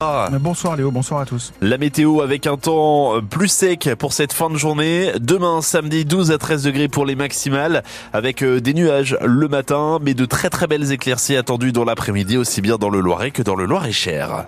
Bonsoir 0.00 0.76
Léo, 0.76 0.92
bonsoir 0.92 1.22
à 1.22 1.26
tous. 1.26 1.52
La 1.60 1.76
météo 1.76 2.20
avec 2.20 2.46
un 2.46 2.56
temps 2.56 3.20
plus 3.20 3.48
sec 3.48 3.90
pour 3.98 4.12
cette 4.12 4.32
fin 4.32 4.48
de 4.48 4.54
journée. 4.54 5.10
Demain, 5.18 5.60
samedi, 5.60 6.04
12 6.04 6.30
à 6.30 6.38
13 6.38 6.62
degrés 6.62 6.86
pour 6.86 7.04
les 7.04 7.16
maximales, 7.16 7.82
avec 8.12 8.44
euh, 8.44 8.60
des 8.60 8.74
nuages 8.74 9.18
le 9.24 9.48
matin, 9.48 9.98
mais 10.00 10.14
de 10.14 10.24
très 10.24 10.50
très 10.50 10.68
belles 10.68 10.92
éclaircies 10.92 11.34
attendues 11.34 11.72
dans 11.72 11.84
l'après-midi, 11.84 12.36
aussi 12.36 12.60
bien 12.60 12.76
dans 12.76 12.90
le 12.90 13.00
Loiret 13.00 13.32
que 13.32 13.42
dans 13.42 13.56
le 13.56 13.64
Loir-et-Cher. 13.64 14.46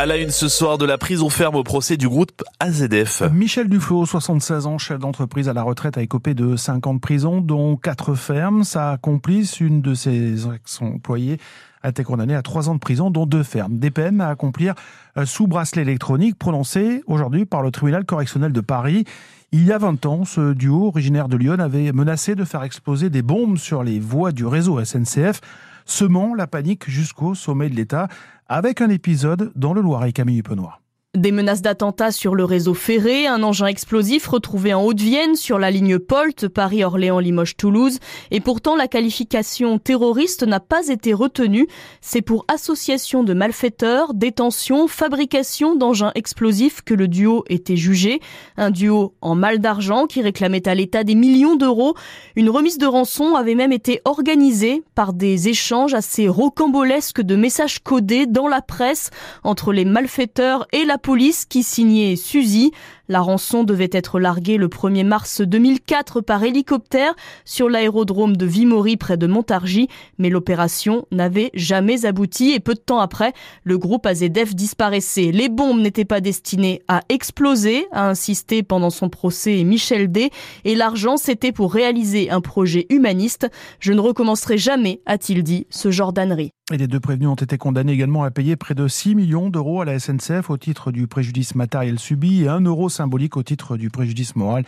À 0.00 0.06
la 0.06 0.16
une 0.16 0.30
ce 0.30 0.48
soir 0.48 0.78
de 0.78 0.86
la 0.86 0.96
prison 0.96 1.28
ferme 1.28 1.56
au 1.56 1.62
procès 1.62 1.98
du 1.98 2.08
groupe 2.08 2.42
AZF. 2.58 3.20
Michel 3.34 3.68
Duflot, 3.68 4.06
76 4.06 4.64
ans, 4.64 4.78
chef 4.78 4.98
d'entreprise 4.98 5.46
à 5.50 5.52
la 5.52 5.62
retraite, 5.62 5.98
a 5.98 6.00
écopé 6.00 6.32
de 6.32 6.56
50 6.56 7.02
prisons, 7.02 7.42
dont 7.42 7.76
4 7.76 8.14
fermes. 8.14 8.64
Sa 8.64 8.96
complice, 8.96 9.60
une 9.60 9.82
de 9.82 9.92
ses 9.92 10.50
ex-employés, 10.54 11.36
a 11.82 11.90
été 11.90 12.02
condamnée 12.02 12.34
à 12.34 12.40
3 12.40 12.70
ans 12.70 12.74
de 12.74 12.80
prison, 12.80 13.10
dont 13.10 13.26
2 13.26 13.42
fermes. 13.42 13.76
Des 13.76 13.90
peines 13.90 14.22
à 14.22 14.30
accomplir 14.30 14.72
euh, 15.18 15.26
sous 15.26 15.46
bracelet 15.46 15.82
électronique 15.82 16.38
prononcées 16.38 17.02
aujourd'hui 17.06 17.44
par 17.44 17.60
le 17.60 17.70
tribunal 17.70 18.06
correctionnel 18.06 18.54
de 18.54 18.60
Paris. 18.62 19.04
Il 19.52 19.66
y 19.66 19.70
a 19.70 19.76
20 19.76 20.06
ans, 20.06 20.24
ce 20.24 20.54
duo 20.54 20.86
originaire 20.86 21.28
de 21.28 21.36
Lyon 21.36 21.58
avait 21.58 21.92
menacé 21.92 22.34
de 22.34 22.46
faire 22.46 22.62
exploser 22.62 23.10
des 23.10 23.20
bombes 23.20 23.58
sur 23.58 23.82
les 23.82 24.00
voies 24.00 24.32
du 24.32 24.46
réseau 24.46 24.82
SNCF, 24.82 25.42
semant 25.84 26.34
la 26.34 26.46
panique 26.46 26.88
jusqu'au 26.88 27.34
sommet 27.34 27.68
de 27.68 27.74
l'État 27.74 28.08
avec 28.48 28.80
un 28.80 28.90
épisode 28.90 29.52
dans 29.54 29.72
le 29.72 29.80
Loiret 29.80 30.12
Camille 30.12 30.42
Penoir. 30.42 30.80
Des 31.18 31.32
menaces 31.32 31.60
d'attentats 31.60 32.12
sur 32.12 32.36
le 32.36 32.44
réseau 32.44 32.72
ferré, 32.72 33.26
un 33.26 33.42
engin 33.42 33.66
explosif 33.66 34.28
retrouvé 34.28 34.74
en 34.74 34.84
Haute-Vienne 34.84 35.34
sur 35.34 35.58
la 35.58 35.72
ligne 35.72 35.98
Polt, 35.98 36.46
Paris-Orléans-Limoges-Toulouse. 36.46 37.98
Et 38.30 38.38
pourtant, 38.38 38.76
la 38.76 38.86
qualification 38.86 39.80
terroriste 39.80 40.46
n'a 40.46 40.60
pas 40.60 40.86
été 40.86 41.12
retenue. 41.12 41.66
C'est 42.00 42.22
pour 42.22 42.44
association 42.46 43.24
de 43.24 43.34
malfaiteurs, 43.34 44.14
détention, 44.14 44.86
fabrication 44.86 45.74
d'engins 45.74 46.12
explosifs 46.14 46.82
que 46.82 46.94
le 46.94 47.08
duo 47.08 47.42
était 47.48 47.74
jugé. 47.74 48.20
Un 48.56 48.70
duo 48.70 49.12
en 49.20 49.34
mal 49.34 49.58
d'argent 49.58 50.06
qui 50.06 50.22
réclamait 50.22 50.68
à 50.68 50.76
l'État 50.76 51.02
des 51.02 51.16
millions 51.16 51.56
d'euros. 51.56 51.96
Une 52.36 52.50
remise 52.50 52.78
de 52.78 52.86
rançon 52.86 53.34
avait 53.34 53.56
même 53.56 53.72
été 53.72 54.00
organisée 54.04 54.84
par 54.94 55.12
des 55.12 55.48
échanges 55.48 55.92
assez 55.92 56.28
rocambolesques 56.28 57.20
de 57.20 57.34
messages 57.34 57.80
codés 57.80 58.26
dans 58.26 58.46
la 58.46 58.62
presse 58.62 59.10
entre 59.42 59.72
les 59.72 59.84
malfaiteurs 59.84 60.68
et 60.72 60.84
la 60.84 60.98
police 61.00 61.44
qui 61.44 61.62
signait 61.62 62.16
Suzy. 62.16 62.72
La 63.10 63.22
rançon 63.22 63.64
devait 63.64 63.90
être 63.90 64.20
larguée 64.20 64.56
le 64.56 64.68
1er 64.68 65.04
mars 65.04 65.40
2004 65.40 66.20
par 66.20 66.44
hélicoptère 66.44 67.12
sur 67.44 67.68
l'aérodrome 67.68 68.36
de 68.36 68.46
Vimory 68.46 68.96
près 68.96 69.16
de 69.16 69.26
Montargis, 69.26 69.88
mais 70.18 70.30
l'opération 70.30 71.06
n'avait 71.10 71.50
jamais 71.52 72.06
abouti 72.06 72.52
et 72.52 72.60
peu 72.60 72.74
de 72.74 72.78
temps 72.78 73.00
après, 73.00 73.32
le 73.64 73.78
groupe 73.78 74.06
AZF 74.06 74.54
disparaissait. 74.54 75.32
Les 75.32 75.48
bombes 75.48 75.80
n'étaient 75.80 76.04
pas 76.04 76.20
destinées 76.20 76.82
à 76.86 77.00
exploser, 77.08 77.88
a 77.90 78.08
insisté 78.10 78.62
pendant 78.62 78.90
son 78.90 79.08
procès 79.08 79.64
Michel 79.64 80.12
D. 80.12 80.30
Et 80.64 80.76
l'argent, 80.76 81.16
c'était 81.16 81.50
pour 81.50 81.74
réaliser 81.74 82.30
un 82.30 82.40
projet 82.40 82.86
humaniste. 82.90 83.48
Je 83.80 83.92
ne 83.92 83.98
recommencerai 83.98 84.56
jamais, 84.56 85.00
a-t-il 85.04 85.42
dit, 85.42 85.66
ce 85.68 85.90
genre 85.90 86.12
d'ânerie. 86.12 86.52
Et 86.72 86.76
les 86.76 86.86
deux 86.86 87.00
prévenus 87.00 87.28
ont 87.28 87.34
été 87.34 87.58
condamnés 87.58 87.90
également 87.90 88.22
à 88.22 88.30
payer 88.30 88.54
près 88.54 88.74
de 88.74 88.86
6 88.86 89.16
millions 89.16 89.50
d'euros 89.50 89.80
à 89.80 89.84
la 89.84 89.98
SNCF 89.98 90.50
au 90.50 90.56
titre 90.56 90.92
du 90.92 91.08
préjudice 91.08 91.56
matériel 91.56 91.98
subi 91.98 92.44
et 92.44 92.48
1 92.48 92.60
euro 92.60 92.88
symbolique 93.00 93.38
au 93.38 93.42
titre 93.42 93.78
du 93.78 93.88
préjudice 93.88 94.36
moral. 94.36 94.64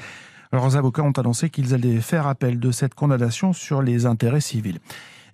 Leurs 0.53 0.77
avocats 0.77 1.03
ont 1.03 1.13
annoncé 1.13 1.51
qu'ils 1.51 1.75
allaient 1.75 2.01
faire 2.01 2.27
appel 2.27 2.59
de 2.59 2.71
cette 2.71 2.95
condamnation 2.95 3.53
sur 3.53 3.83
les 3.83 4.07
intérêts 4.07 4.41
civils. 4.41 4.81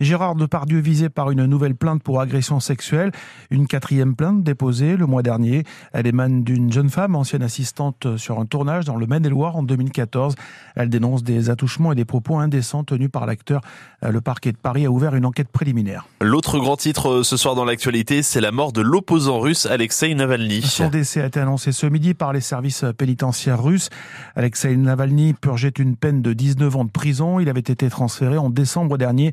Gérard 0.00 0.34
Depardieu 0.34 0.78
visé 0.80 1.08
par 1.08 1.30
une 1.30 1.44
nouvelle 1.46 1.74
plainte 1.74 2.02
pour 2.02 2.20
agression 2.20 2.60
sexuelle. 2.60 3.12
Une 3.50 3.66
quatrième 3.66 4.14
plainte 4.14 4.42
déposée 4.42 4.96
le 4.96 5.06
mois 5.06 5.22
dernier. 5.22 5.64
Elle 5.92 6.06
émane 6.06 6.44
d'une 6.44 6.72
jeune 6.72 6.90
femme, 6.90 7.16
ancienne 7.16 7.42
assistante 7.42 8.16
sur 8.16 8.38
un 8.38 8.46
tournage 8.46 8.84
dans 8.84 8.96
le 8.96 9.06
Maine-et-Loire 9.06 9.56
en 9.56 9.62
2014. 9.62 10.36
Elle 10.76 10.88
dénonce 10.88 11.22
des 11.22 11.50
attouchements 11.50 11.92
et 11.92 11.94
des 11.94 12.04
propos 12.04 12.38
indécents 12.38 12.84
tenus 12.84 13.10
par 13.10 13.26
l'acteur. 13.26 13.60
Le 14.02 14.20
parquet 14.20 14.52
de 14.52 14.56
Paris 14.56 14.86
a 14.86 14.90
ouvert 14.90 15.14
une 15.14 15.26
enquête 15.26 15.48
préliminaire. 15.48 16.06
L'autre 16.20 16.58
grand 16.58 16.76
titre 16.76 17.08
euh, 17.08 17.22
ce 17.22 17.36
soir 17.36 17.54
dans 17.54 17.64
l'actualité, 17.64 18.22
c'est 18.22 18.40
la 18.40 18.52
mort 18.52 18.72
de 18.72 18.80
l'opposant 18.80 19.40
russe 19.40 19.66
Alexei 19.66 20.14
Navalny. 20.14 20.62
Son 20.62 20.88
décès 20.88 21.22
a 21.22 21.26
été 21.26 21.40
annoncé 21.40 21.72
ce 21.72 21.86
midi 21.86 22.14
par 22.14 22.32
les 22.32 22.40
services 22.40 22.84
pénitentiaires 22.96 23.62
russes. 23.62 23.90
Alexei 24.36 24.76
Navalny 24.76 25.34
purgeait 25.34 25.72
une 25.78 25.96
peine 25.96 26.22
de 26.22 26.32
19 26.32 26.76
ans 26.76 26.84
de 26.84 26.90
prison. 26.90 27.40
Il 27.40 27.48
avait 27.48 27.60
été 27.60 27.88
transféré 27.88 28.38
en 28.38 28.50
décembre 28.50 28.98
dernier 28.98 29.32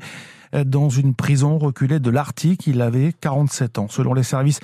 dans 0.52 0.88
une 0.88 1.14
prison 1.14 1.58
reculée 1.58 2.00
de 2.00 2.10
l'Arctique. 2.10 2.66
Il 2.66 2.80
avait 2.82 3.12
47 3.12 3.78
ans. 3.78 3.88
Selon 3.88 4.14
les 4.14 4.22
services 4.22 4.60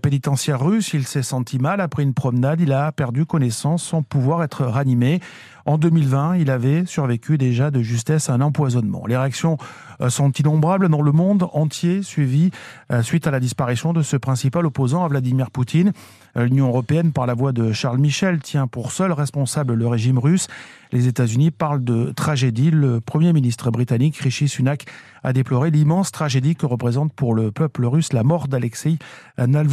pénitentiaires 0.00 0.64
russes, 0.64 0.92
il 0.94 1.06
s'est 1.06 1.22
senti 1.22 1.58
mal 1.58 1.80
après 1.80 2.02
une 2.02 2.14
promenade. 2.14 2.60
Il 2.60 2.72
a 2.72 2.92
perdu 2.92 3.26
connaissance 3.26 3.82
sans 3.82 4.02
pouvoir 4.02 4.42
être 4.42 4.64
ranimé. 4.64 5.20
En 5.64 5.78
2020, 5.78 6.36
il 6.38 6.50
avait 6.50 6.84
survécu 6.86 7.38
déjà 7.38 7.70
de 7.70 7.82
justesse 7.82 8.28
à 8.28 8.34
un 8.34 8.40
empoisonnement. 8.40 9.04
Les 9.06 9.16
réactions 9.16 9.58
euh, 10.00 10.10
sont 10.10 10.32
innombrables 10.32 10.88
dans 10.88 11.02
le 11.02 11.12
monde 11.12 11.48
entier, 11.52 12.02
suivi 12.02 12.50
euh, 12.90 13.02
suite 13.02 13.26
à 13.26 13.30
la 13.30 13.38
disparition 13.38 13.92
de 13.92 14.02
ce 14.02 14.16
principal 14.16 14.66
opposant 14.66 15.04
à 15.04 15.08
Vladimir 15.08 15.50
Poutine. 15.50 15.92
Euh, 16.36 16.46
L'Union 16.46 16.66
européenne, 16.66 17.12
par 17.12 17.26
la 17.26 17.34
voix 17.34 17.52
de 17.52 17.72
Charles 17.72 17.98
Michel, 17.98 18.40
tient 18.40 18.66
pour 18.66 18.90
seul 18.90 19.12
responsable 19.12 19.74
le 19.74 19.86
régime 19.86 20.18
russe. 20.18 20.48
Les 20.90 21.06
États-Unis 21.06 21.52
parlent 21.52 21.84
de 21.84 22.12
tragédie. 22.14 22.70
Le 22.70 23.00
Premier 23.00 23.32
ministre 23.32 23.70
britannique, 23.70 24.16
Rishi 24.16 24.48
Sunak, 24.48 24.86
a 25.22 25.32
déploré 25.32 25.70
l'immense 25.70 26.10
tragédie 26.10 26.56
que 26.56 26.66
représente 26.66 27.12
pour 27.12 27.34
le 27.34 27.52
peuple 27.52 27.86
russe 27.86 28.12
la 28.12 28.24
mort 28.24 28.48
d'Alexei 28.48 28.98
Navalny. 29.38 29.71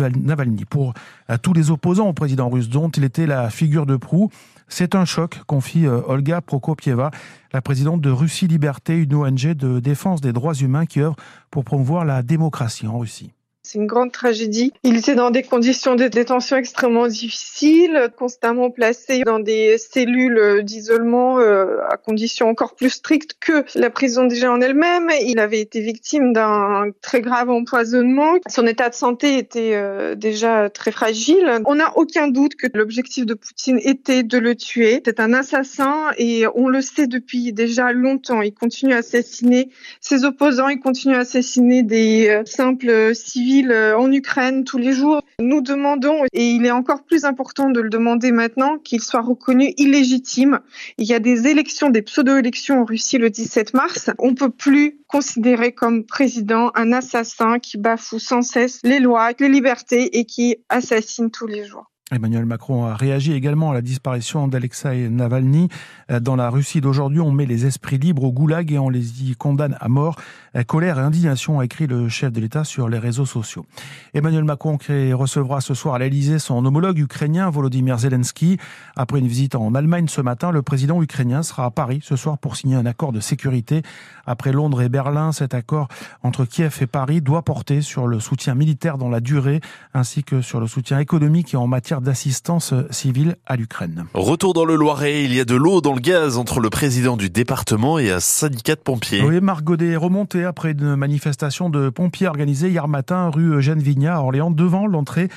Pour 0.70 0.94
tous 1.42 1.54
les 1.54 1.72
opposants 1.72 2.08
au 2.08 2.14
président 2.14 2.50
russe, 2.50 2.70
dont 2.70 2.90
il 2.90 3.04
était 3.04 3.28
la 3.28 3.50
figure 3.50 3.86
de 3.86 3.98
proue, 3.98 4.30
c'est 4.70 4.94
un 4.96 5.04
choc, 5.04 5.42
confie 5.48 5.88
euh, 5.88 6.02
Olga 6.08 6.42
Prokopieva, 6.42 7.10
la 7.52 7.62
présidente 7.62 8.02
de 8.02 8.12
Russie 8.12 8.48
Liberté, 8.48 8.96
une 8.98 9.16
ONG 9.16 9.54
de 9.54 9.80
défense 9.80 10.22
des 10.22 10.32
droits 10.32 10.54
humains 10.54 10.86
qui 10.86 11.02
œuvre 11.02 11.16
pour 11.50 11.66
promouvoir 11.66 12.06
la 12.06 12.22
démocratie 12.22 12.88
en 12.88 13.00
Russie. 13.00 13.34
C'est 13.72 13.78
une 13.78 13.86
grande 13.86 14.12
tragédie. 14.12 14.74
Il 14.82 14.98
était 14.98 15.14
dans 15.14 15.30
des 15.30 15.44
conditions 15.44 15.94
de 15.94 16.08
détention 16.08 16.58
extrêmement 16.58 17.06
difficiles, 17.06 18.10
constamment 18.18 18.72
placé 18.72 19.22
dans 19.22 19.38
des 19.38 19.78
cellules 19.78 20.64
d'isolement 20.64 21.40
euh, 21.40 21.78
à 21.88 21.98
conditions 21.98 22.50
encore 22.50 22.74
plus 22.74 22.90
strictes 22.90 23.36
que 23.40 23.64
la 23.76 23.92
prison 23.92 24.26
déjà 24.26 24.52
en 24.52 24.60
elle-même. 24.60 25.12
Il 25.24 25.38
avait 25.38 25.60
été 25.60 25.82
victime 25.82 26.34
d'un 26.34 26.86
très 27.04 27.22
grave 27.22 27.52
empoisonnement. 27.52 28.38
Son 28.48 28.66
état 28.66 28.90
de 28.90 28.96
santé 28.96 29.38
était 29.38 29.76
euh, 29.76 30.16
déjà 30.16 30.72
très 30.72 30.92
fragile. 30.92 31.62
On 31.68 31.76
n'a 31.76 31.96
aucun 31.96 32.28
doute 32.28 32.56
que 32.56 32.66
l'objectif 32.74 33.28
de 33.28 33.36
Poutine 33.36 33.80
était 33.84 34.24
de 34.24 34.40
le 34.40 34.56
tuer. 34.56 35.04
C'est 35.06 35.20
un 35.20 35.32
assassin 35.32 36.08
et 36.18 36.46
on 36.56 36.70
le 36.70 36.82
sait 36.82 37.06
depuis 37.06 37.54
déjà 37.54 37.92
longtemps. 37.92 38.42
Il 38.42 38.56
continue 38.56 38.94
à 38.94 38.98
assassiner 38.98 39.70
ses 40.02 40.26
opposants, 40.26 40.70
il 40.70 40.80
continue 40.80 41.14
à 41.14 41.20
assassiner 41.20 41.84
des 41.84 42.30
euh, 42.30 42.42
simples 42.46 43.14
civils 43.14 43.59
euh, 43.68 43.98
en 43.98 44.12
Ukraine 44.12 44.64
tous 44.64 44.78
les 44.78 44.94
jours. 44.94 45.22
Nous 45.40 45.62
demandons, 45.62 46.24
et 46.34 46.50
il 46.50 46.66
est 46.66 46.72
encore 46.72 47.04
plus 47.04 47.26
important 47.26 47.70
de 47.70 47.82
le 47.82 47.90
demander 47.90 48.32
maintenant, 48.32 48.78
qu'il 48.78 49.02
soit 49.02 49.22
reconnu 49.22 49.74
illégitime. 49.78 50.60
Il 50.98 51.08
y 51.08 51.14
a 51.14 51.20
des 51.20 51.48
élections, 51.48 51.90
des 51.90 52.02
pseudo-élections 52.02 52.82
en 52.82 52.86
Russie 52.86 53.18
le 53.18 53.30
17 53.30 53.74
mars. 53.74 54.10
On 54.18 54.34
peut 54.34 54.50
plus 54.50 55.00
considérer 55.08 55.72
comme 55.74 56.06
président 56.06 56.72
un 56.76 56.92
assassin 56.94 57.60
qui 57.60 57.78
bafoue 57.78 58.20
sans 58.20 58.42
cesse 58.42 58.80
les 58.84 59.00
lois, 59.00 59.32
les 59.40 59.50
libertés 59.50 60.18
et 60.18 60.26
qui 60.26 60.58
assassine 60.70 61.32
tous 61.32 61.48
les 61.48 61.66
jours. 61.66 61.90
Emmanuel 62.12 62.46
Macron 62.46 62.86
a 62.86 62.96
réagi 62.96 63.34
également 63.34 63.70
à 63.72 63.74
la 63.74 63.82
disparition 63.82 64.48
d'Alexei 64.48 65.10
Navalny. 65.10 65.70
Euh, 66.10 66.20
dans 66.20 66.36
la 66.36 66.50
Russie 66.50 66.82
d'aujourd'hui, 66.82 67.20
on 67.20 67.32
met 67.32 67.46
les 67.46 67.66
esprits 67.66 68.00
libres 68.00 68.24
au 68.24 68.32
goulag 68.32 68.72
et 68.72 68.80
on 68.80 68.90
les 68.90 69.30
y 69.30 69.36
condamne 69.36 69.78
à 69.80 69.90
mort. 69.90 70.16
Euh, 70.56 70.64
colère 70.64 70.98
et 70.98 71.02
indignation, 71.02 71.60
a 71.60 71.66
écrit 71.66 71.86
le 71.86 72.10
chef 72.10 72.32
de 72.32 72.42
l'État 72.42 72.64
sur 72.64 72.90
les 72.90 72.98
réseaux 72.98 73.28
sociaux. 73.28 73.66
Emmanuel 74.14 74.44
Macron 74.44 74.78
recevra 75.14 75.62
ce 75.62 75.74
soir 75.74 75.96
à 75.96 76.00
l'Elysée 76.00 76.40
son 76.40 76.66
homologue 76.66 76.98
ukrainien 76.98 77.50
Volodymyr 77.50 78.00
Zelensky. 78.00 78.58
Après 78.96 79.20
une 79.20 79.28
visite 79.28 79.56
en 79.56 79.76
Allemagne 79.76 80.08
ce 80.08 80.22
matin, 80.22 80.52
le 80.52 80.62
président 80.62 81.02
ukrainien 81.04 81.44
sera 81.44 81.66
à 81.66 81.72
Paris 81.72 82.00
ce 82.02 82.16
soir 82.16 82.38
pour 82.38 82.56
signer 82.56 82.76
un 82.76 82.86
accord 82.86 83.12
de 83.12 83.20
sécurité. 83.20 83.84
Après 84.26 84.52
Londres 84.52 84.82
et 84.82 84.90
Berlin, 84.90 85.32
cet 85.32 85.54
accord 85.54 85.88
entre 86.24 86.46
Kiev 86.46 86.78
et 86.82 86.88
Paris 86.88 87.22
doit 87.22 87.44
porter 87.44 87.82
sur 87.82 88.08
le 88.08 88.20
soutien 88.20 88.56
militaire 88.56 88.98
dans 88.98 89.10
la 89.10 89.20
durée 89.20 89.62
ainsi 89.94 90.24
que 90.24 90.42
sur 90.42 90.60
le 90.60 90.68
soutien 90.68 91.00
économique 91.00 91.54
et 91.54 91.58
en 91.58 91.68
matière 91.68 91.99
d'assistance 92.02 92.74
civile 92.92 93.36
à 93.46 93.56
l'Ukraine. 93.56 94.06
Retour 94.14 94.54
dans 94.54 94.66
le 94.66 94.76
Loiret, 94.76 95.24
il 95.24 95.34
y 95.34 95.40
a 95.40 95.46
de 95.46 95.56
l'eau 95.56 95.82
dans 95.82 95.94
le 95.94 96.02
gaz 96.02 96.38
entre 96.38 96.60
le 96.60 96.70
président 96.70 97.18
du 97.18 97.30
département 97.30 98.00
et 98.00 98.12
un 98.12 98.20
syndicat 98.20 98.76
de 98.76 98.82
pompiers. 98.82 99.22
Oui, 99.22 99.40
Marc 99.42 99.64
Godet 99.64 99.90
est 99.90 99.96
remonté 99.96 100.44
après 100.44 100.72
une 100.72 100.96
manifestation 100.96 101.70
de 101.70 101.90
pompiers 101.90 102.28
organisée 102.28 102.70
hier 102.70 102.88
matin 102.88 103.30
rue 103.30 103.54
Eugène 103.56 103.80
Vignat 103.80 104.16
à 104.16 104.20
Orléans 104.20 104.52
devant 104.52 104.88
l'entrée 104.88 105.30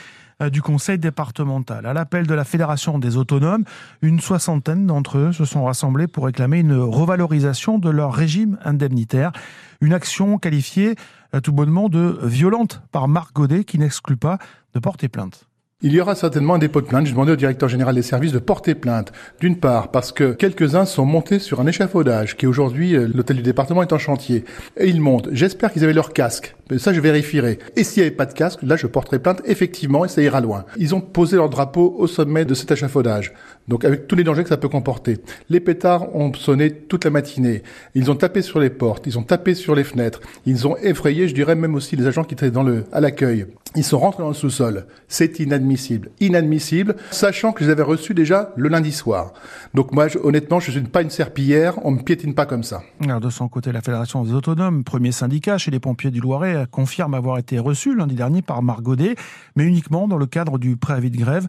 euh, 0.43 0.51
du 0.51 0.63
conseil 0.63 0.99
départemental. 0.99 1.87
À 1.87 1.93
l'appel 1.93 2.27
de 2.27 2.35
la 2.35 2.45
Fédération 2.45 2.99
des 2.99 3.17
autonomes, 3.17 3.65
une 4.01 4.21
soixantaine 4.21 4.87
d'entre 4.87 5.19
eux 5.19 5.33
se 5.33 5.45
sont 5.45 5.65
rassemblés 5.65 6.07
pour 6.07 6.25
réclamer 6.25 6.59
une 6.59 6.75
revalorisation 6.75 7.79
de 7.79 7.91
leur 7.91 8.13
régime 8.13 8.59
indemnitaire. 8.65 9.33
Une 9.81 9.93
action 9.93 10.39
qualifiée 10.39 10.95
euh, 11.35 11.41
tout 11.41 11.53
bonnement 11.53 11.89
de 11.89 12.19
violente 12.23 12.83
par 12.93 13.09
Marc 13.09 13.35
Godet 13.35 13.65
qui 13.65 13.79
n'exclut 13.79 14.17
pas 14.17 14.39
de 14.75 14.81
porter 14.81 15.09
plainte. 15.09 15.47
Il 15.85 15.93
y 15.93 16.01
aura 16.01 16.15
certainement 16.15 16.55
un 16.55 16.59
dépôt 16.59 16.81
de 16.81 16.87
plainte. 16.87 17.07
J'ai 17.07 17.13
demandé 17.13 17.33
au 17.33 17.37
directeur 17.37 17.69
général 17.69 17.97
des 17.97 18.03
services 18.03 18.31
de 18.31 18.39
porter 18.39 18.77
plainte. 18.77 19.13
D'une 19.41 19.57
part, 19.57 19.91
parce 19.91 20.13
que 20.13 20.33
quelques-uns 20.33 20.85
sont 20.85 21.05
montés 21.05 21.41
sur 21.41 21.61
un 21.61 21.67
échafaudage, 21.67 22.37
qui 22.37 22.47
aujourd'hui, 22.47 22.95
euh, 22.95 23.09
l'hôtel 23.13 23.39
du 23.39 23.43
département 23.43 23.83
est 23.83 23.93
en 23.93 23.99
chantier. 23.99 24.45
Et 24.77 24.87
ils 24.87 25.01
montent. 25.01 25.29
J'espère 25.33 25.73
qu'ils 25.73 25.83
avaient 25.83 25.93
leur 25.93 26.13
casque. 26.13 26.55
Mais 26.71 26.79
ça, 26.79 26.93
je 26.93 27.01
vérifierai. 27.01 27.59
Et 27.77 27.85
s'il 27.85 28.03
n'y 28.03 28.07
avait 28.07 28.17
pas 28.17 28.27
de 28.27 28.33
casque, 28.33 28.61
là, 28.63 28.77
je 28.77 28.87
porterai 28.87 29.19
plainte, 29.19 29.43
effectivement, 29.45 30.05
et 30.05 30.09
ça 30.09 30.23
ira 30.23 30.41
loin. 30.41 30.65
Ils 30.79 30.95
ont 30.95 31.01
posé 31.01 31.37
leur 31.37 31.51
drapeau 31.51 31.95
au 31.99 32.07
sommet 32.07 32.45
de 32.45 32.55
cet 32.55 32.71
échafaudage. 32.71 33.33
Donc, 33.69 33.85
avec 33.85 34.07
tous 34.07 34.17
les 34.17 34.25
dangers 34.25 34.43
que 34.43 34.49
ça 34.49 34.57
peut 34.57 34.69
comporter. 34.69 35.19
Les 35.49 35.61
pétards 35.61 36.15
ont 36.15 36.33
sonné 36.35 36.71
toute 36.73 37.05
la 37.05 37.11
matinée. 37.11 37.63
Ils 37.95 38.11
ont 38.11 38.17
tapé 38.17 38.43
sur 38.43 38.59
les 38.59 38.71
portes. 38.71 39.07
Ils 39.07 39.19
ont 39.19 39.23
tapé 39.23 39.55
sur 39.55 39.75
les 39.75 39.85
fenêtres. 39.85 40.21
Ils 40.47 40.67
ont 40.67 40.77
effrayé, 40.79 41.29
je 41.29 41.35
dirais, 41.35 41.55
même 41.55 41.75
aussi 41.75 41.97
les 41.97 42.07
agents 42.07 42.25
qui 42.25 42.35
étaient 42.35 42.51
dans 42.51 42.63
le, 42.63 42.85
à 42.93 43.01
l'accueil. 43.01 43.47
Ils 43.75 43.85
sont 43.85 43.99
rentrés 43.99 44.23
dans 44.23 44.29
le 44.29 44.35
sous-sol. 44.35 44.87
C'est 45.09 45.41
inadmissible. 45.41 46.11
Inadmissible, 46.21 46.97
sachant 47.11 47.53
que 47.53 47.65
je 47.65 47.67
les 47.67 47.73
avais 47.73 47.83
reçus 47.83 48.13
déjà 48.13 48.53
le 48.57 48.69
lundi 48.69 48.93
soir. 48.93 49.33
Donc 49.73 49.93
moi, 49.93 50.09
honnêtement, 50.23 50.61
je 50.61 50.71
suis 50.71 50.81
pas 50.83 51.01
une 51.01 51.11
serpillière. 51.11 51.75
On 51.83 51.93
me 51.93 52.03
piétine 52.03 52.35
pas 52.35 52.45
comme 52.45 52.65
ça. 52.65 52.83
Alors 53.03 53.21
de 53.21 53.31
son 53.31 53.49
côté, 53.49 53.73
la 53.73 53.81
Fédération 53.81 54.25
des 54.25 54.35
autonomes, 54.35 54.85
premier 54.85 55.13
syndicat 55.13 55.57
chez 55.57 55.71
les 55.71 55.81
pompiers 55.81 56.11
du 56.11 56.21
Loiret, 56.21 56.52
confirme 56.71 57.15
avoir 57.15 57.39
été 57.39 57.59
reçu 57.59 57.95
lundi 57.95 58.15
dernier 58.15 58.43
par 58.43 58.63
Margodet, 58.63 59.15
mais 59.57 59.65
uniquement 59.65 60.09
dans 60.09 60.19
le 60.19 60.27
cadre 60.27 60.59
du 60.59 60.77
préavis 60.77 61.11
de 61.11 61.19
grève, 61.19 61.47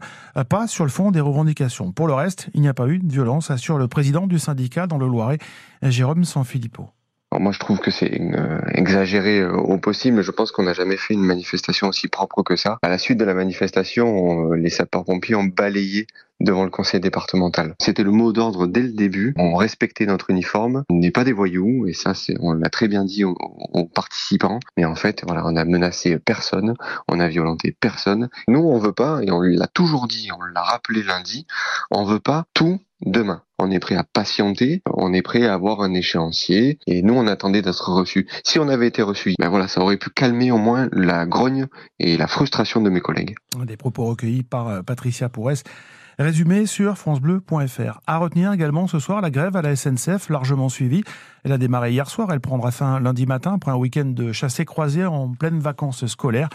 pas 0.48 0.66
sur 0.66 0.84
le 0.84 0.90
fond 0.90 1.10
des 1.10 1.20
revendications. 1.20 1.92
Pour 1.92 2.06
le 2.06 2.14
reste, 2.14 2.48
il 2.54 2.60
n'y 2.60 2.68
a 2.68 2.74
pas 2.74 2.88
eu 2.88 2.98
de 2.98 3.10
violence, 3.10 3.50
assure 3.50 3.78
le 3.78 3.88
président 3.88 4.26
du 4.26 4.38
syndicat 4.38 4.86
dans 4.86 4.98
le 4.98 5.06
Loiret, 5.06 5.38
Jérôme 5.82 6.24
Sanfilippo 6.24 6.90
moi, 7.40 7.52
je 7.52 7.58
trouve 7.58 7.78
que 7.78 7.90
c'est 7.90 8.20
euh, 8.20 8.60
exagéré 8.72 9.40
euh, 9.40 9.52
au 9.52 9.78
possible. 9.78 10.22
Je 10.22 10.30
pense 10.30 10.52
qu'on 10.52 10.64
n'a 10.64 10.72
jamais 10.72 10.96
fait 10.96 11.14
une 11.14 11.24
manifestation 11.24 11.88
aussi 11.88 12.08
propre 12.08 12.42
que 12.42 12.56
ça. 12.56 12.78
À 12.82 12.88
la 12.88 12.98
suite 12.98 13.18
de 13.18 13.24
la 13.24 13.34
manifestation, 13.34 14.52
les 14.52 14.70
sapeurs-pompiers 14.70 15.34
ont 15.34 15.44
balayé 15.44 16.06
devant 16.40 16.64
le 16.64 16.70
conseil 16.70 17.00
départemental. 17.00 17.74
C'était 17.80 18.02
le 18.02 18.10
mot 18.10 18.32
d'ordre 18.32 18.66
dès 18.66 18.82
le 18.82 18.92
début. 18.92 19.34
On 19.36 19.56
respectait 19.56 20.06
notre 20.06 20.30
uniforme. 20.30 20.84
On 20.90 20.96
n'est 20.96 21.10
pas 21.10 21.24
des 21.24 21.32
voyous, 21.32 21.86
et 21.86 21.92
ça, 21.92 22.14
c'est, 22.14 22.36
on 22.40 22.52
l'a 22.52 22.68
très 22.68 22.88
bien 22.88 23.04
dit 23.04 23.24
aux, 23.24 23.36
aux, 23.38 23.86
participants. 23.86 24.60
Mais 24.76 24.84
en 24.84 24.94
fait, 24.94 25.22
voilà, 25.26 25.42
on 25.46 25.56
a 25.56 25.64
menacé 25.64 26.18
personne, 26.18 26.74
on 27.08 27.20
a 27.20 27.28
violenté 27.28 27.76
personne. 27.78 28.28
Nous, 28.48 28.60
on 28.60 28.78
veut 28.78 28.92
pas, 28.92 29.20
et 29.22 29.30
on 29.30 29.40
l'a 29.40 29.66
toujours 29.66 30.06
dit, 30.06 30.28
on 30.36 30.42
l'a 30.42 30.62
rappelé 30.62 31.02
lundi, 31.02 31.46
on 31.90 32.04
veut 32.04 32.20
pas 32.20 32.44
tout 32.54 32.80
demain. 33.04 33.42
On 33.58 33.70
est 33.70 33.78
prêt 33.78 33.94
à 33.94 34.04
patienter, 34.04 34.82
on 34.92 35.12
est 35.12 35.22
prêt 35.22 35.46
à 35.46 35.54
avoir 35.54 35.80
un 35.82 35.94
échéancier, 35.94 36.78
et 36.86 37.02
nous 37.02 37.14
on 37.14 37.26
attendait 37.26 37.62
d'être 37.62 37.90
reçus. 37.90 38.26
Si 38.44 38.58
on 38.58 38.68
avait 38.68 38.88
été 38.88 39.02
reçus, 39.02 39.34
ben 39.38 39.48
voilà, 39.48 39.68
ça 39.68 39.80
aurait 39.80 39.96
pu 39.96 40.10
calmer 40.10 40.50
au 40.50 40.58
moins 40.58 40.88
la 40.92 41.26
grogne 41.26 41.66
et 41.98 42.16
la 42.16 42.26
frustration 42.26 42.80
de 42.80 42.90
mes 42.90 43.00
collègues. 43.00 43.36
Des 43.64 43.76
propos 43.76 44.04
recueillis 44.04 44.42
par 44.42 44.68
euh, 44.68 44.82
Patricia 44.82 45.28
Pourès. 45.28 45.62
Résumé 46.18 46.66
sur 46.66 46.96
francebleu.fr. 46.96 48.00
À 48.06 48.18
retenir 48.18 48.52
également 48.52 48.86
ce 48.86 49.00
soir 49.00 49.20
la 49.20 49.30
grève 49.30 49.56
à 49.56 49.62
la 49.62 49.74
SNCF, 49.74 50.28
largement 50.30 50.68
suivie. 50.68 51.02
Elle 51.42 51.50
a 51.50 51.58
démarré 51.58 51.90
hier 51.90 52.08
soir, 52.08 52.28
elle 52.32 52.40
prendra 52.40 52.70
fin 52.70 53.00
lundi 53.00 53.26
matin 53.26 53.54
après 53.54 53.72
un 53.72 53.76
week-end 53.76 54.04
de 54.04 54.30
chassé 54.30 54.64
croisière 54.64 55.12
en 55.12 55.32
pleine 55.32 55.58
vacances 55.58 56.06
scolaires. 56.06 56.50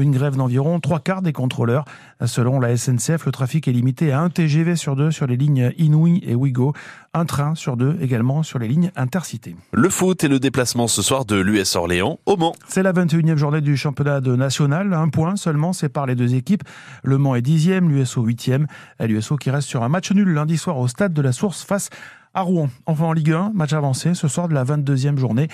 Une 0.00 0.12
grève 0.12 0.34
d'environ 0.34 0.80
trois 0.80 0.98
quarts 0.98 1.20
des 1.20 1.34
contrôleurs. 1.34 1.84
Selon 2.24 2.58
la 2.58 2.74
SNCF, 2.74 3.26
le 3.26 3.32
trafic 3.32 3.68
est 3.68 3.72
limité 3.72 4.12
à 4.12 4.20
un 4.22 4.30
TGV 4.30 4.74
sur 4.74 4.96
deux 4.96 5.10
sur 5.10 5.26
les 5.26 5.36
lignes 5.36 5.72
Inouï 5.76 6.22
et 6.26 6.34
Ouigo, 6.34 6.72
un 7.12 7.26
train 7.26 7.54
sur 7.54 7.76
deux 7.76 7.98
également 8.00 8.42
sur 8.42 8.58
les 8.58 8.66
lignes 8.66 8.92
intercités. 8.96 9.56
Le 9.72 9.90
foot 9.90 10.24
et 10.24 10.28
le 10.28 10.40
déplacement 10.40 10.88
ce 10.88 11.02
soir 11.02 11.26
de 11.26 11.36
l'US 11.36 11.76
Orléans 11.76 12.18
au 12.24 12.38
Mans. 12.38 12.54
C'est 12.66 12.82
la 12.82 12.94
21e 12.94 13.36
journée 13.36 13.60
du 13.60 13.76
championnat 13.76 14.22
de 14.22 14.34
national. 14.34 14.94
Un 14.94 15.08
point 15.08 15.36
seulement 15.36 15.74
sépare 15.74 16.06
les 16.06 16.14
deux 16.14 16.34
équipes. 16.34 16.62
Le 17.02 17.18
Mans 17.18 17.34
est 17.34 17.46
10e, 17.46 17.86
l'USO 17.86 18.26
8e. 18.26 18.66
L'USO 19.00 19.36
qui 19.36 19.50
reste 19.50 19.68
sur 19.68 19.82
un 19.82 19.90
match 19.90 20.10
nul 20.12 20.28
lundi 20.28 20.56
soir 20.56 20.78
au 20.78 20.88
stade 20.88 21.12
de 21.12 21.20
la 21.20 21.32
Source 21.32 21.62
face 21.62 21.90
à 22.32 22.40
Rouen. 22.40 22.70
Enfin 22.86 23.04
en 23.04 23.12
Ligue 23.12 23.32
1, 23.32 23.52
match 23.54 23.74
avancé 23.74 24.14
ce 24.14 24.28
soir 24.28 24.48
de 24.48 24.54
la 24.54 24.64
22e 24.64 25.18
journée. 25.18 25.48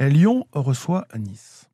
Lyon 0.00 0.46
reçoit 0.52 1.06
Nice. 1.16 1.68